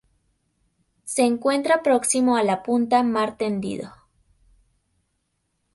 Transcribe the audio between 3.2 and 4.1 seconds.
Tendido.